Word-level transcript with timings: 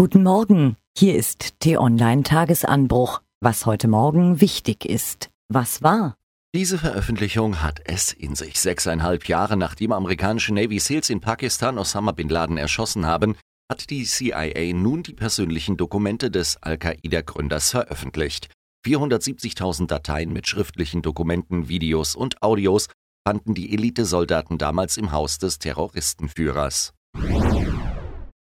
Guten 0.00 0.22
Morgen, 0.22 0.78
hier 0.96 1.14
ist 1.14 1.60
T-Online 1.60 2.22
Tagesanbruch. 2.22 3.20
Was 3.42 3.66
heute 3.66 3.86
Morgen 3.86 4.40
wichtig 4.40 4.86
ist. 4.86 5.28
Was 5.52 5.82
war? 5.82 6.16
Diese 6.54 6.78
Veröffentlichung 6.78 7.60
hat 7.60 7.82
es 7.84 8.14
in 8.14 8.34
sich. 8.34 8.58
Sechseinhalb 8.58 9.28
Jahre 9.28 9.58
nachdem 9.58 9.92
amerikanische 9.92 10.54
Navy 10.54 10.78
Seals 10.78 11.10
in 11.10 11.20
Pakistan 11.20 11.76
Osama 11.76 12.12
bin 12.12 12.30
Laden 12.30 12.56
erschossen 12.56 13.04
haben, 13.04 13.36
hat 13.70 13.90
die 13.90 14.04
CIA 14.04 14.72
nun 14.72 15.02
die 15.02 15.12
persönlichen 15.12 15.76
Dokumente 15.76 16.30
des 16.30 16.56
Al-Qaida-Gründers 16.62 17.72
veröffentlicht. 17.72 18.48
470.000 18.86 19.86
Dateien 19.86 20.32
mit 20.32 20.48
schriftlichen 20.48 21.02
Dokumenten, 21.02 21.68
Videos 21.68 22.16
und 22.16 22.42
Audios 22.42 22.88
fanden 23.28 23.52
die 23.52 23.74
Elitesoldaten 23.74 24.56
damals 24.56 24.96
im 24.96 25.12
Haus 25.12 25.36
des 25.36 25.58
Terroristenführers. 25.58 26.94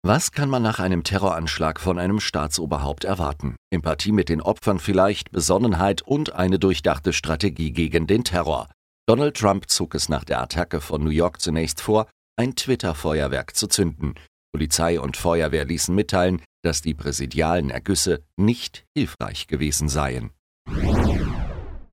Was 0.07 0.33
kann 0.33 0.51
man 0.51 0.63
nach 0.63 0.81
einem 0.81 1.03
Terroranschlag 1.03 1.81
von 1.81 1.99
einem 1.99 2.21
Staatsoberhaupt 2.21 3.05
erwarten? 3.05 3.57
Empathie 3.71 4.13
mit 4.13 4.29
den 4.29 4.43
Opfern 4.43 4.79
vielleicht, 4.79 5.31
Besonnenheit 5.31 6.03
und 6.03 6.35
eine 6.35 6.59
durchdachte 6.59 7.15
Strategie 7.15 7.71
gegen 7.71 8.07
den 8.07 8.23
Terror. 8.23 8.69
Donald 9.09 9.35
Trump 9.35 9.71
zog 9.71 9.95
es 9.95 10.11
nach 10.11 10.25
der 10.25 10.43
Attacke 10.43 10.83
von 10.83 11.03
New 11.03 11.09
York 11.09 11.41
zunächst 11.41 11.81
vor, 11.81 12.07
ein 12.37 12.55
Twitter-Feuerwerk 12.55 13.57
zu 13.57 13.67
zünden. 13.67 14.13
Polizei 14.53 15.01
und 15.01 15.17
Feuerwehr 15.17 15.65
ließen 15.65 15.95
mitteilen, 15.95 16.43
dass 16.63 16.83
die 16.83 16.93
präsidialen 16.93 17.71
Ergüsse 17.71 18.23
nicht 18.37 18.85
hilfreich 18.95 19.47
gewesen 19.47 19.89
seien. 19.89 20.33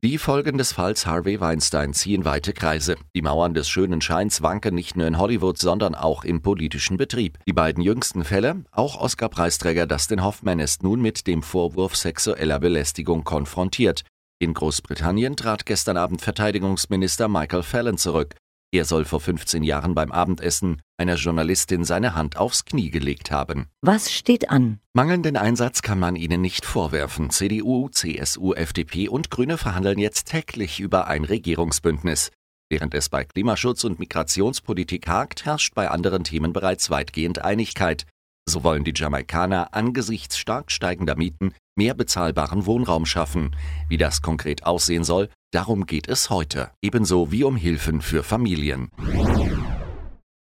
Die 0.03 0.17
Folgen 0.17 0.57
des 0.57 0.73
Falls 0.73 1.05
Harvey 1.05 1.39
Weinstein 1.39 1.93
ziehen 1.93 2.25
weite 2.25 2.53
Kreise. 2.53 2.95
Die 3.15 3.21
Mauern 3.21 3.53
des 3.53 3.69
schönen 3.69 4.01
Scheins 4.01 4.41
wanken 4.41 4.73
nicht 4.73 4.97
nur 4.97 5.05
in 5.05 5.19
Hollywood, 5.19 5.59
sondern 5.59 5.93
auch 5.93 6.23
im 6.23 6.41
politischen 6.41 6.97
Betrieb. 6.97 7.37
Die 7.45 7.53
beiden 7.53 7.83
jüngsten 7.83 8.23
Fälle, 8.23 8.63
auch 8.71 8.99
Oscar-Preisträger 8.99 9.85
Dustin 9.85 10.23
Hoffman 10.23 10.57
ist 10.57 10.81
nun 10.81 11.03
mit 11.03 11.27
dem 11.27 11.43
Vorwurf 11.43 11.95
sexueller 11.95 12.57
Belästigung 12.57 13.23
konfrontiert. 13.23 14.01
In 14.39 14.55
Großbritannien 14.55 15.35
trat 15.35 15.67
gestern 15.67 15.97
Abend 15.97 16.23
Verteidigungsminister 16.23 17.27
Michael 17.27 17.61
Fallon 17.61 17.99
zurück. 17.99 18.33
Er 18.73 18.85
soll 18.85 19.03
vor 19.03 19.19
15 19.19 19.63
Jahren 19.63 19.95
beim 19.95 20.13
Abendessen 20.13 20.81
einer 20.97 21.15
Journalistin 21.15 21.83
seine 21.83 22.15
Hand 22.15 22.37
aufs 22.37 22.63
Knie 22.63 22.89
gelegt 22.89 23.29
haben. 23.29 23.67
Was 23.81 24.09
steht 24.09 24.49
an? 24.49 24.79
Mangelnden 24.93 25.35
Einsatz 25.35 25.81
kann 25.81 25.99
man 25.99 26.15
ihnen 26.15 26.39
nicht 26.39 26.65
vorwerfen. 26.65 27.31
CDU, 27.31 27.89
CSU, 27.89 28.53
FDP 28.53 29.09
und 29.09 29.29
Grüne 29.29 29.57
verhandeln 29.57 29.99
jetzt 29.99 30.29
täglich 30.29 30.79
über 30.79 31.07
ein 31.07 31.25
Regierungsbündnis. 31.25 32.31
Während 32.69 32.93
es 32.93 33.09
bei 33.09 33.25
Klimaschutz 33.25 33.83
und 33.83 33.99
Migrationspolitik 33.99 35.05
hakt, 35.05 35.43
herrscht 35.43 35.75
bei 35.75 35.89
anderen 35.89 36.23
Themen 36.23 36.53
bereits 36.53 36.89
weitgehend 36.89 37.43
Einigkeit. 37.43 38.05
So 38.47 38.63
wollen 38.63 38.85
die 38.85 38.93
Jamaikaner 38.95 39.73
angesichts 39.73 40.37
stark 40.37 40.71
steigender 40.71 41.17
Mieten 41.17 41.53
mehr 41.81 41.95
bezahlbaren 41.95 42.67
Wohnraum 42.67 43.07
schaffen. 43.07 43.55
Wie 43.89 43.97
das 43.97 44.21
konkret 44.21 44.67
aussehen 44.67 45.03
soll, 45.03 45.29
darum 45.51 45.87
geht 45.87 46.07
es 46.07 46.29
heute, 46.29 46.69
ebenso 46.83 47.31
wie 47.31 47.43
um 47.43 47.55
Hilfen 47.55 48.03
für 48.03 48.21
Familien. 48.21 48.91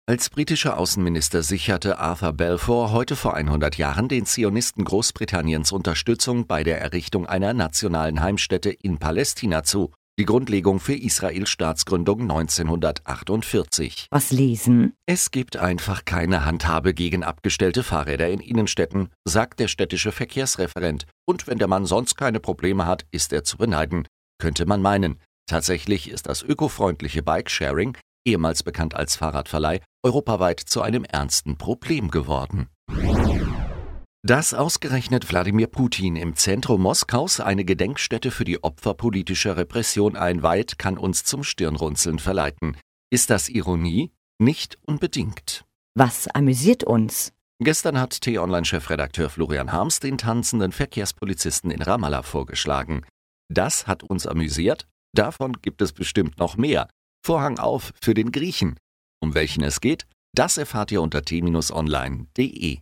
Als 0.07 0.29
britischer 0.29 0.77
Außenminister 0.77 1.43
sicherte 1.43 1.99
Arthur 1.99 2.35
Balfour 2.35 2.93
heute 2.93 3.17
vor 3.17 3.33
100 3.33 3.79
Jahren 3.79 4.09
den 4.09 4.27
Zionisten 4.27 4.85
Großbritanniens 4.85 5.73
Unterstützung 5.73 6.47
bei 6.47 6.63
der 6.63 6.79
Errichtung 6.79 7.25
einer 7.25 7.55
nationalen 7.55 8.21
Heimstätte 8.21 8.69
in 8.69 8.99
Palästina 8.99 9.63
zu 9.63 9.93
die 10.21 10.27
Grundlegung 10.27 10.81
für 10.81 10.93
Israels 10.93 11.49
Staatsgründung 11.49 12.21
1948. 12.21 14.09
Was 14.11 14.31
lesen? 14.31 14.93
Es 15.07 15.31
gibt 15.31 15.57
einfach 15.57 16.05
keine 16.05 16.45
Handhabe 16.45 16.93
gegen 16.93 17.25
abgestellte 17.25 17.83
Fahrräder 17.83 18.29
in 18.29 18.41
Innenstädten, 18.41 19.09
sagt 19.25 19.61
der 19.61 19.69
städtische 19.69 20.13
Verkehrsreferent. 20.13 21.07
Und 21.27 21.47
wenn 21.47 21.57
der 21.57 21.69
Mann 21.69 21.87
sonst 21.87 22.17
keine 22.17 22.39
Probleme 22.39 22.85
hat, 22.85 23.07
ist 23.11 23.33
er 23.33 23.45
zu 23.45 23.57
beneiden. 23.57 24.07
Könnte 24.39 24.67
man 24.67 24.83
meinen. 24.83 25.19
Tatsächlich 25.47 26.11
ist 26.11 26.27
das 26.27 26.43
ökofreundliche 26.43 27.23
Bike-Sharing, 27.23 27.97
ehemals 28.27 28.63
bekannt 28.63 28.95
als 28.95 29.17
Fahrradverleih, 29.17 29.81
europaweit 30.03 30.61
zu 30.61 30.83
einem 30.83 31.05
ernsten 31.05 31.57
Problem 31.57 32.11
geworden. 32.11 32.69
Dass 34.23 34.53
ausgerechnet 34.53 35.31
Wladimir 35.31 35.67
Putin 35.67 36.15
im 36.15 36.37
Zentrum 36.37 36.83
Moskaus 36.83 37.41
eine 37.41 37.65
Gedenkstätte 37.65 38.31
für 38.31 38.45
die 38.45 38.63
Opfer 38.63 38.93
politischer 38.93 39.57
Repression 39.57 40.15
einweiht, 40.15 40.79
kann 40.79 40.99
uns 40.99 41.25
zum 41.25 41.43
Stirnrunzeln 41.43 42.19
verleiten. 42.19 42.77
Ist 43.11 43.31
das 43.31 43.49
Ironie? 43.49 44.13
Nicht 44.39 44.79
unbedingt. 44.83 45.65
Was 45.95 46.29
amüsiert 46.29 46.85
uns? 46.85 47.33
Gestern 47.63 47.99
hat 47.99 48.21
T-Online-Chefredakteur 48.21 49.31
Florian 49.31 49.73
Harms 49.73 50.01
den 50.01 50.19
tanzenden 50.19 50.73
Verkehrspolizisten 50.73 51.71
in 51.71 51.81
Ramallah 51.81 52.23
vorgeschlagen. 52.23 53.07
Das 53.49 53.87
hat 53.87 54.03
uns 54.03 54.27
amüsiert? 54.27 54.87
Davon 55.15 55.55
gibt 55.63 55.81
es 55.81 55.93
bestimmt 55.93 56.39
noch 56.39 56.57
mehr. 56.57 56.89
Vorhang 57.25 57.59
auf 57.59 57.93
für 58.01 58.15
den 58.15 58.33
Griechen. 58.33 58.77
Um 59.21 59.35
welchen 59.35 59.65
es 59.65 59.81
geht, 59.81 60.07
das 60.35 60.59
erfahrt 60.59 60.93
ihr 60.93 61.03
unter 61.03 61.23
t-online.de. 61.23 62.79